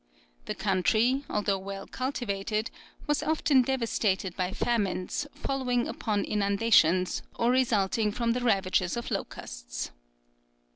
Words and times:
The 0.45 0.55
country, 0.55 1.25
although 1.29 1.59
well 1.59 1.85
cultivated, 1.85 2.71
was 3.05 3.21
often 3.21 3.61
devastated 3.61 4.35
by 4.35 4.51
famines, 4.51 5.27
following 5.35 5.87
upon 5.87 6.23
inundations, 6.25 7.21
or 7.35 7.51
resulting 7.51 8.11
from 8.11 8.31
the 8.31 8.41
ravages 8.41 8.97
of 8.97 9.11
locusts. 9.11 9.91